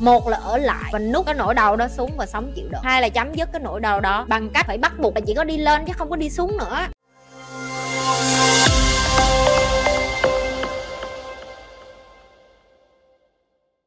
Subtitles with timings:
[0.00, 2.80] một là ở lại và nút cái nỗi đau đó xuống và sống chịu đựng.
[2.84, 5.34] Hai là chấm dứt cái nỗi đau đó bằng cách phải bắt buộc là chỉ
[5.34, 6.78] có đi lên chứ không có đi xuống nữa.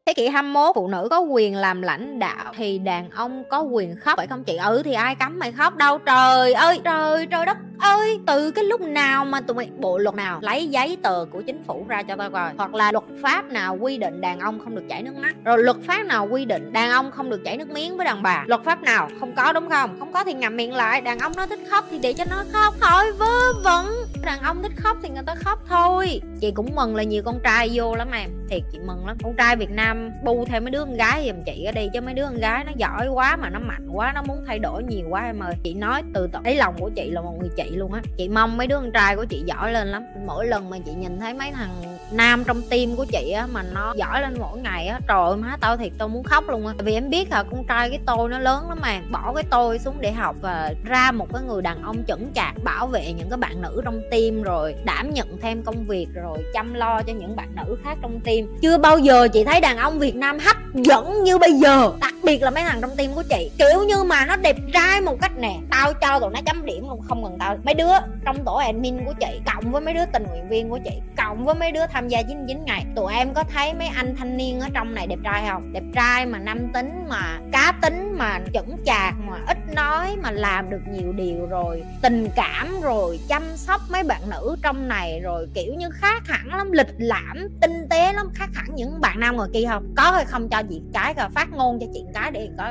[0.05, 3.95] Thế kỷ 21 phụ nữ có quyền làm lãnh đạo thì đàn ông có quyền
[3.95, 4.57] khóc phải không chị?
[4.57, 5.75] Ừ thì ai cấm mày khóc?
[5.75, 5.97] Đâu?
[5.97, 10.15] Trời ơi, trời trời đất ơi, từ cái lúc nào mà tụi mày bộ luật
[10.15, 10.39] nào?
[10.41, 12.51] Lấy giấy tờ của chính phủ ra cho tao coi.
[12.57, 15.35] Hoặc là luật pháp nào quy định đàn ông không được chảy nước mắt.
[15.45, 18.23] Rồi luật pháp nào quy định đàn ông không được chảy nước miếng với đàn
[18.23, 18.43] bà?
[18.47, 19.09] Luật pháp nào?
[19.19, 19.95] Không có, đúng không?
[19.99, 21.01] Không có thì ngậm miệng lại.
[21.01, 22.73] Đàn ông nó thích khóc thì để cho nó khóc.
[22.81, 23.85] Thôi vớ vẩn.
[24.25, 26.21] Đàn ông thích khóc thì người ta khóc thôi.
[26.41, 28.29] Chị cũng mừng là nhiều con trai vô lắm em.
[28.49, 29.17] Thiệt chị mừng lắm.
[29.23, 32.01] Con trai việt nam bu theo mấy đứa con gái giùm chị ở đây chứ
[32.01, 34.83] mấy đứa con gái nó giỏi quá mà nó mạnh quá, nó muốn thay đổi
[34.83, 35.53] nhiều quá em ơi.
[35.63, 38.01] Chị nói từ tận đáy lòng của chị là một người chị luôn á.
[38.17, 40.03] Chị mong mấy đứa con trai của chị giỏi lên lắm.
[40.25, 41.69] Mỗi lần mà chị nhìn thấy mấy thằng
[42.11, 45.37] nam trong tim của chị á, mà nó giỏi lên mỗi ngày á, trời ơi,
[45.37, 46.73] má tao thiệt, tao muốn khóc luôn á.
[46.77, 49.79] Vì em biết là con trai cái tôi nó lớn lắm mà bỏ cái tôi
[49.79, 53.29] xuống để học và ra một cái người đàn ông chững chạc, bảo vệ những
[53.29, 57.13] cái bạn nữ trong tim rồi đảm nhận thêm công việc rồi chăm lo cho
[57.13, 60.39] những bạn nữ khác trong tim chưa bao giờ chị thấy đàn ông việt nam
[60.39, 61.93] hấp dẫn như bây giờ.
[62.01, 63.51] Đặc biệt là mấy thằng trong tim của chị.
[63.57, 66.87] Kiểu như mà nó đẹp trai một cách nè, tao cho tụi nó chấm điểm
[66.87, 67.57] không không cần tao.
[67.63, 67.91] Mấy đứa
[68.25, 71.45] trong tổ admin của chị, cộng với mấy đứa tình nguyện viên của chị, cộng
[71.45, 74.59] với mấy đứa tham gia 99 ngày, tụi em có thấy mấy anh thanh niên
[74.59, 75.73] ở trong này đẹp trai không?
[75.73, 80.31] Đẹp trai mà nam tính mà cá tính mà chững chạc mà ít nói mà
[80.31, 85.19] làm được nhiều điều rồi, tình cảm rồi, chăm sóc mấy bạn nữ trong này
[85.19, 89.19] rồi, kiểu như, khác hẳn lắm, lịch lãm, tinh tế lắm, khác hẳn những bạn
[89.19, 89.93] nam ngoài kia không?
[89.97, 92.63] Có hay không cho chị cái rồi phát ngôn cho chị cái để có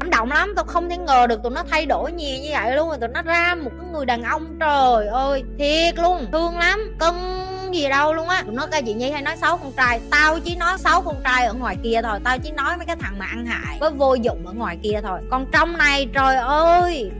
[0.00, 2.76] cảm động lắm tôi không thể ngờ được tụi nó thay đổi nhiều như vậy
[2.76, 6.58] luôn, rồi tụi nó ra một cái người đàn ông, trời ơi, thiệt luôn, thương
[6.58, 6.96] lắm
[7.74, 8.44] gì đâu luôn á.
[8.46, 10.00] Nó ca chị nhi hay nói xấu con trai.
[10.10, 12.18] Tao chỉ nói xấu con trai ở ngoài kia thôi.
[12.24, 15.00] Tao chỉ nói mấy cái thằng mà ăn hại với vô dụng ở ngoài kia
[15.02, 15.20] thôi.
[15.30, 17.10] Còn trong này, trời ơi,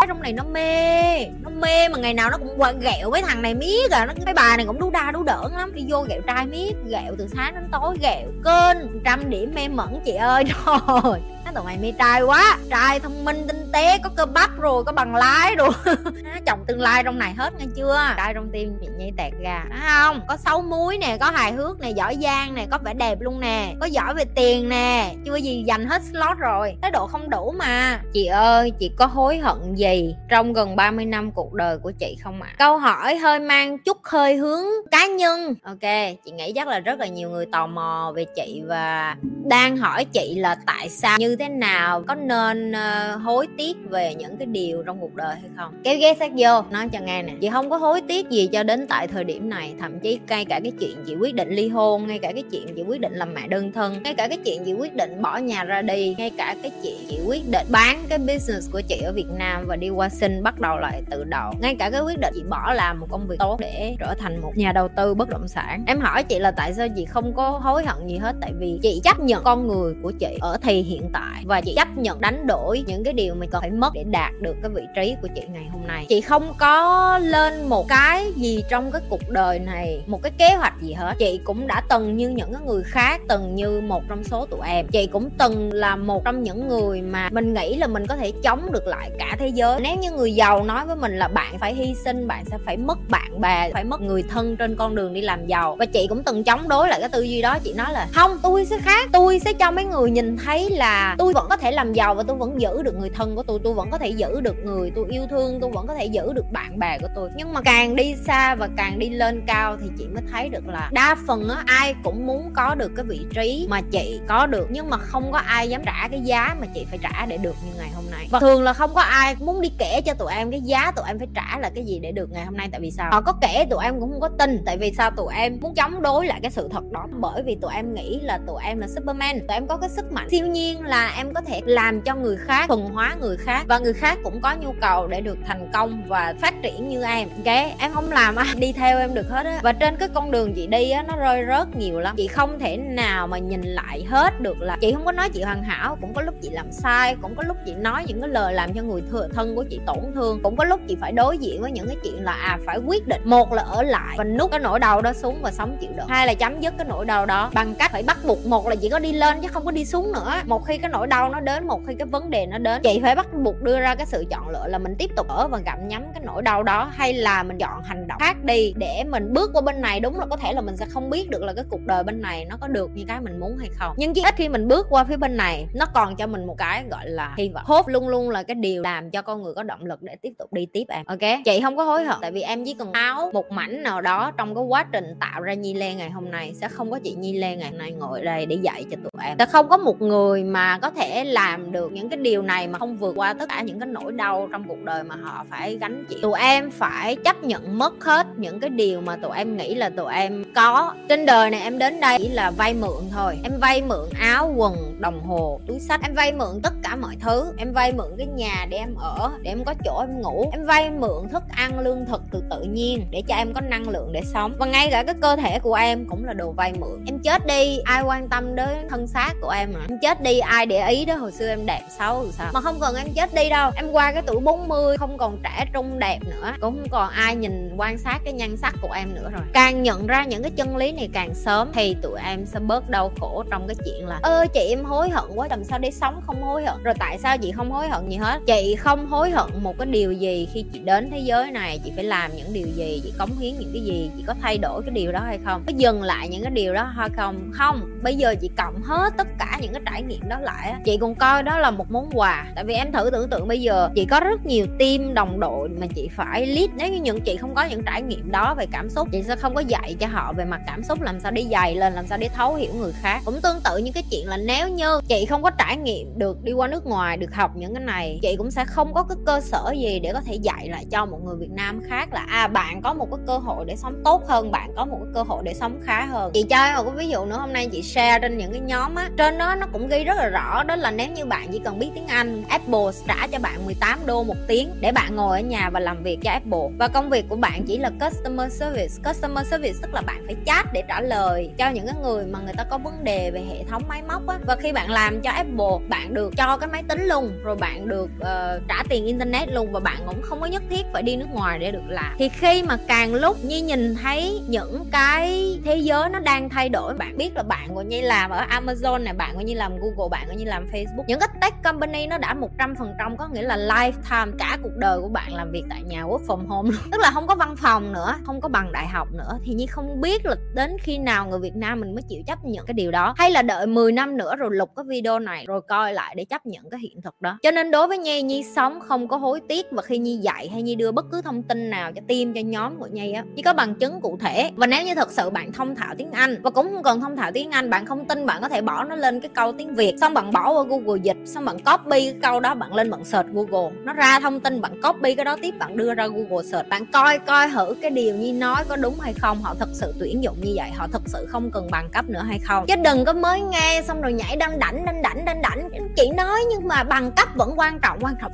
[0.00, 1.24] cái trong này nó mê.
[1.42, 4.06] Nó mê mà ngày nào nó cũng qua ghẹo với thằng này miết à.
[4.06, 5.74] Nó cái bà này cũng đu đa đu đỡn lắm.
[5.74, 9.02] Đi vô ghẹo trai miết, ghẹo từ sáng đến tối, ghẹo kênh.
[9.04, 10.44] Trăm điểm mê mẩn chị ơi.
[10.86, 11.20] Rồi
[11.54, 12.58] tụi mày mê trai quá.
[12.70, 15.70] Trai thông minh, tinh tế có cơ bắp rồi có bằng lái rồi.
[16.46, 18.14] Chồng tương lai trong này hết nghe chưa?
[18.16, 19.64] Trai trong tim bị nhây tẹt gà.
[19.68, 20.20] Đúng không?
[20.28, 23.40] Có xấu muối nè có hài hước nè giỏi giang nè có vẻ đẹp luôn
[23.40, 23.74] nè.
[23.80, 25.14] Có giỏi về tiền nè.
[25.24, 26.76] Chưa gì dành hết slot rồi.
[26.82, 28.00] Thái độ không đủ mà.
[28.12, 32.16] Chị ơi chị có hối hận gì trong gần 30 năm cuộc đời của chị
[32.22, 32.48] không ạ?
[32.52, 32.56] À?
[32.58, 35.54] câu hỏi hơi mang chút hơi hướng cá nhân.
[35.64, 35.90] Ok
[36.24, 40.04] chị nghĩ chắc là rất là nhiều người tò mò về chị và đang hỏi
[40.04, 44.46] chị là tại sao như thế nào có nên uh, hối tiếc về những cái
[44.46, 45.74] điều trong cuộc đời hay không?
[45.84, 47.32] Kéo ghé sát vô, nói cho nghe nè.
[47.40, 49.74] Chị không có hối tiếc gì cho đến tại thời điểm này.
[49.80, 52.74] Thậm chí ngay cả cái chuyện chị quyết định ly hôn, ngay cả cái chuyện
[52.76, 55.36] chị quyết định làm mẹ đơn thân, ngay cả cái chuyện chị quyết định bỏ
[55.36, 59.00] nhà ra đi, ngay cả cái chuyện chị quyết định bán cái business của chị
[59.04, 61.52] ở Việt Nam và đi qua sinh bắt đầu lại từ đầu.
[61.60, 64.40] Ngay cả cái quyết định chị bỏ làm một công việc tốt để trở thành
[64.40, 65.84] một nhà đầu tư bất động sản.
[65.86, 68.36] Em hỏi chị là tại sao chị không có hối hận gì hết?
[68.40, 71.74] Tại vì chị chấp nhận con người của chị ở thì hiện tại và chị
[71.76, 74.70] chấp nhận đánh đổi những cái điều mà cần phải mất để đạt được cái
[74.74, 76.06] vị trí của chị ngày hôm nay.
[76.08, 80.54] Chị không có lên một cái gì trong cái cuộc đời này, một cái kế
[80.54, 81.14] hoạch gì hết.
[81.18, 84.60] Chị cũng đã từng như những cái người khác, từng như một trong số tụi
[84.68, 84.86] em.
[84.88, 88.32] Chị cũng từng là một trong những người mà mình nghĩ là mình có thể
[88.42, 89.80] chống được lại cả thế giới.
[89.80, 92.76] Nếu như người giàu nói với mình là bạn phải hy sinh, bạn sẽ phải
[92.76, 95.76] mất bạn bè, phải mất người thân trên con đường đi làm giàu.
[95.76, 97.58] Và chị cũng từng chống đối lại cái tư duy đó.
[97.64, 99.08] Chị nói là, không, tôi sẽ khác.
[99.12, 102.22] Tôi sẽ cho mấy người nhìn thấy là tôi vẫn có thể làm giàu và
[102.22, 104.92] tôi vẫn giữ được người thân của tôi tôi vẫn có thể giữ được người
[104.94, 107.60] tôi yêu thương tôi vẫn có thể giữ được bạn bè của tôi nhưng mà
[107.62, 111.16] càng đi xa và càng đi lên cao thì chị mới thấy được là đa
[111.26, 114.90] phần á, ai cũng muốn có được cái vị trí mà chị có được, nhưng
[114.90, 117.72] mà không có ai dám trả cái giá mà chị phải trả để được như
[117.78, 118.28] ngày hôm nay.
[118.30, 121.04] Và thường là không có ai muốn đi kể cho tụi em cái giá tụi
[121.08, 123.10] em phải trả là cái gì để được ngày hôm nay, tại vì sao?
[123.12, 125.74] Họ có kể tụi em cũng không có tin, tại vì sao tụi em muốn
[125.74, 127.06] chống đối lại cái sự thật đó?
[127.20, 130.12] Bởi vì tụi em nghĩ là tụi em là superman, tụi em có cái sức
[130.12, 130.28] mạnh.
[130.30, 133.78] Siêu nhiên là em có thể làm cho người khác thuần hóa người khác và
[133.78, 137.28] người khác cũng có nhu cầu để được thành công và phát triển như em.
[137.44, 139.58] Cái em không làm ai đi theo em được hết á.
[139.62, 142.14] Và trên cái con đường chị đi á, nó rơi rớt nhiều lắm.
[142.16, 145.42] Chị không thể nào mà nhìn lại hết được là chị không có nói chị
[145.42, 148.30] hoàn hảo, cũng có lúc chị làm sai, cũng có lúc chị nói những cái
[148.30, 151.12] lời làm cho người thừa thân của chị tổn thương, cũng có lúc chị phải
[151.12, 153.20] đối diện với những cái chuyện là à phải quyết định.
[153.24, 156.06] Một là ở lại và nút cái nỗi đau đó xuống và sống chịu đựng.
[156.08, 158.46] Hai là chấm dứt cái nỗi đau đó bằng cách phải bắt buộc.
[158.46, 160.34] Một là chỉ có đi lên chứ không có đi xuống nữa.
[160.46, 163.00] Một khi cái nỗi đau nó đến, một khi cái vấn đề nó đến, chị
[163.02, 165.58] phải bắt buộc đưa ra cái sự chọn lựa là mình tiếp tục ở và
[165.66, 169.04] gặm nhấm cái nỗi đau đó, hay là mình chọn hành động khác đi để
[169.08, 170.00] mình bước qua bên này?
[170.00, 172.20] Đúng là có thể là mình sẽ không biết được là cái cuộc đời bên
[172.20, 173.94] này nó có được như cái mình muốn hay không.
[173.96, 176.54] Nhưng chỉ ít khi mình bước qua phía bên này, nó còn cho mình một
[176.58, 177.62] cái, gọi là, hy vọng.
[177.66, 180.32] Hốt luôn luôn là cái điều làm cho con người có động lực để tiếp
[180.38, 181.06] tục đi tiếp em.
[181.06, 181.44] Ok?
[181.44, 184.32] Chị không có hối hận, tại vì em chỉ cần áo một mảnh nào đó
[184.38, 187.14] trong cái quá trình tạo ra nhi lê ngày hôm nay sẽ không có chị
[187.14, 189.38] nhi lê ngày hôm nay ngồi đây để dạy cho tụi em.
[189.38, 192.78] Sẽ không có một người mà có thể làm được những cái điều này mà
[192.78, 195.76] không vượt qua tất cả những cái nỗi đau trong cuộc đời mà họ phải
[195.76, 196.18] gánh chịu.
[196.22, 199.90] Tụi em phải chấp nhận mất hết những cái điều mà tụi em nghĩ là
[199.90, 200.94] tụi em có.
[201.08, 203.38] Trên đời này em đến đây chỉ là vay mượn thôi.
[203.44, 207.16] Em vay mượn áo quần đồng hồ, túi sách em vay mượn tất cả mọi
[207.20, 207.52] thứ.
[207.58, 210.50] Em vay mượn cái nhà để em ở, để em có chỗ em ngủ.
[210.52, 213.88] Em vay mượn thức ăn lương thực từ tự nhiên để cho em có năng
[213.88, 214.54] lượng để sống.
[214.58, 217.04] Và ngay cả cái cơ thể của em cũng là đồ vay mượn.
[217.06, 220.38] Em chết đi, ai quan tâm đến thân xác của em à em chết đi,
[220.38, 222.50] ai để ý đó hồi xưa em đẹp xấu rồi sao?
[222.54, 223.70] Mà không cần em chết đi đâu.
[223.76, 226.52] Em qua cái tuổi 40 không còn trẻ trung đẹp nữa.
[226.60, 229.42] Cũng không còn ai nhìn, quan sát cái nhan sắc của em nữa rồi.
[229.52, 232.90] Càng nhận ra những cái chân lý này càng sớm thì tụi em sẽ bớt
[232.90, 235.90] đau khổ trong cái chuyện là, ơ, chị, em hối hận quá, làm sao để
[235.90, 236.82] sống không hối hận?
[236.82, 238.40] Rồi tại sao chị không hối hận gì hết?
[238.46, 241.92] Chị không hối hận một cái điều gì khi chị đến thế giới này, chị
[241.94, 244.82] phải làm những điều gì, chị cống hiến những cái gì, chị có thay đổi
[244.82, 245.62] cái điều đó hay không?
[245.66, 247.50] Có dừng lại những cái điều đó hay không?
[247.52, 247.98] Không.
[248.02, 251.14] Bây giờ chị cộng hết tất cả những cái trải nghiệm đó lại chị còn
[251.14, 252.46] coi đó là một món quà.
[252.54, 255.68] Tại vì em thử tưởng tượng bây giờ, chị có rất nhiều team đồng đội
[255.68, 256.70] mà chị phải lead.
[256.74, 259.36] Nếu như những chị không có những trải nghiệm đó về cảm xúc, chị sẽ
[259.36, 262.06] không có dạy cho họ về mặt cảm xúc, làm sao để dày lên, làm
[262.06, 263.20] sao để thấu hiểu người khác.
[263.24, 266.42] Cũng tương tự như cái chuyện là nếu như chị không có trải nghiệm được
[266.42, 269.16] đi qua nước ngoài, được học những cái này, chị cũng sẽ không có cái
[269.26, 272.26] cơ sở gì để có thể dạy lại cho một người Việt Nam khác là
[272.28, 275.12] à bạn có một cái cơ hội để sống tốt hơn, bạn có một cái
[275.14, 276.30] cơ hội để sống khá hơn.
[276.34, 278.94] Chị cho một cái ví dụ nữa, hôm nay chị share trên những cái nhóm
[278.94, 281.60] á, trên đó nó cũng ghi rất là rõ, đó là nếu như bạn chỉ
[281.64, 285.40] cần biết tiếng Anh, Apple trả cho bạn 18 đô một tiếng để bạn ngồi
[285.40, 286.68] ở nhà và làm việc cho Apple.
[286.78, 288.94] Và công việc của bạn chỉ là customer service.
[289.04, 292.38] Customer service tức là bạn phải chat để trả lời cho những cái người mà
[292.38, 294.38] người ta có vấn đề về hệ thống máy móc á.
[294.46, 297.88] Và khi bạn làm cho Apple bạn được cho cái máy tính luôn rồi bạn
[297.88, 301.16] được uh, trả tiền internet luôn và bạn cũng không có nhất thiết phải đi
[301.16, 302.16] nước ngoài để được làm.
[302.18, 306.68] Thì khi mà càng lúc nhi nhìn thấy những cái thế giới nó đang thay
[306.68, 309.72] đổi bạn biết là bạn của như làm ở Amazon này bạn của như làm
[309.78, 312.94] Google bạn của như làm Facebook những cái tech company nó đã một trăm phần
[312.98, 316.26] trăm có nghĩa là lifetime cả cuộc đời của bạn làm việc tại nhà work
[316.26, 316.80] from home luôn.
[316.92, 319.66] Tức là không có văn phòng nữa không có bằng đại học nữa thì nhi
[319.66, 322.74] không biết là đến khi nào người Việt Nam mình mới chịu chấp nhận cái
[322.74, 323.14] điều đó.
[323.16, 326.24] Hay là đợi 10 năm nữa rồi lục cái video này rồi coi lại để
[326.24, 327.38] chấp nhận cái hiện thực đó.
[327.42, 330.48] Cho nên đối với nhi nhi sống không có hối tiếc và khi nhi dạy
[330.48, 333.24] hay nhi đưa bất cứ thông tin nào cho team, cho nhóm của nhi á,
[333.34, 334.50] nhi có bằng chứng cụ thể.
[334.56, 337.16] Và nếu như thật sự bạn thông thạo tiếng anh, và cũng không cần thông
[337.16, 339.74] thạo tiếng anh, bạn không tin bạn có thể bỏ nó lên cái câu tiếng
[339.74, 342.90] việt, xong bạn bỏ vào google dịch, xong bạn copy cái câu đó bạn lên
[342.90, 343.76] bạn search google.
[343.84, 346.68] Nó ra thông tin, bạn copy cái đó tiếp, bạn đưa ra google search.
[346.68, 349.94] Bạn coi coi thử cái điều nhi nói có đúng hay không, họ thật sự
[349.98, 352.64] tuyển dụng như vậy, họ thật sự không cần bằng cấp nữa hay không.
[352.66, 355.68] Chứ đừng có mới nghe xong rồi nhảy đang đảnh đang đảnh đang đảnh.
[355.96, 358.32] Chị nói nhưng mà bằng cấp vẫn quan trọng quan trọng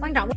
[0.00, 0.28] quan trọng.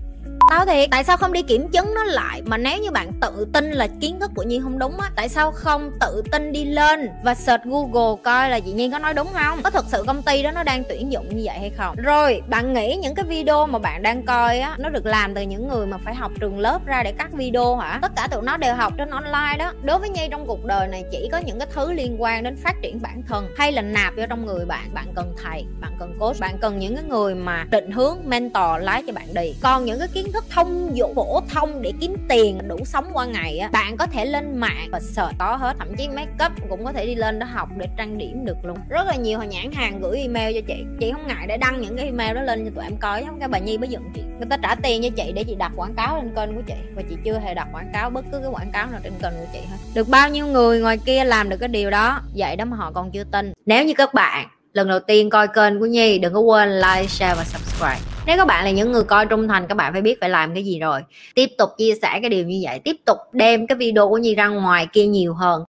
[0.49, 0.89] Tao thiệt.
[0.91, 2.41] Tại sao không đi kiểm chứng nó lại?
[2.45, 5.29] Mà nếu như bạn tự tin là kiến thức của Nhi không đúng á Tại
[5.29, 9.13] sao không tự tin đi lên Và search Google coi là chị Nhi có nói
[9.13, 9.61] đúng không?
[9.63, 11.95] Có thực sự công ty đó nó đang tuyển dụng như vậy hay không?
[11.95, 15.41] Rồi bạn nghĩ những cái video mà bạn đang coi á Nó được làm từ
[15.41, 18.00] những người mà phải học trường lớp ra để cắt video hả?
[18.01, 19.71] Tất cả tụi nó đều học trên online đó.
[19.83, 22.55] Đối với Nhi trong cuộc đời này chỉ có những cái thứ liên quan đến
[22.55, 24.93] phát triển bản thân Hay là nạp vô trong người bạn.
[24.93, 28.81] Bạn cần thầy, bạn cần coach Bạn cần những cái người mà định hướng mentor
[28.81, 29.53] lái cho bạn đi.
[29.62, 33.25] Còn những cái kiến thức thông dụng phổ thông để kiếm tiền đủ sống qua
[33.25, 33.70] ngày á.
[33.72, 35.75] Bạn có thể lên mạng và search có hết.
[35.79, 38.58] Thậm chí make up cũng có thể đi lên đó học để trang điểm được
[38.63, 38.77] luôn.
[38.89, 40.84] Rất là nhiều nhãn hàng gửi email cho chị.
[41.00, 43.24] Chị không ngại để đăng những cái email đó lên cho tụi em coi.
[43.25, 44.22] Không cái bà nhi mới dựng chị.
[44.38, 46.75] Người ta trả tiền cho chị để chị đặt quảng cáo lên kênh của chị.
[46.96, 49.32] Và chị chưa hề đặt quảng cáo bất cứ cái quảng cáo nào trên kênh
[49.32, 49.77] của chị hết.
[49.94, 52.22] Được bao nhiêu người ngoài kia làm được cái điều đó?
[52.36, 53.53] Vậy đó mà họ còn chưa tin.
[53.65, 57.08] Nếu như các bạn lần đầu tiên coi kênh của Nhi đừng có quên like,
[57.08, 58.16] share và subscribe.
[58.27, 60.53] Nếu các bạn là những người coi trung thành các bạn phải biết phải làm
[60.53, 61.01] cái gì rồi.
[61.36, 64.36] Tiếp tục chia sẻ cái điều như vậy, tiếp tục đem cái video của Nhi
[64.36, 65.63] ra ngoài kia nhiều hơn.